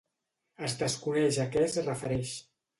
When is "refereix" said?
1.93-2.37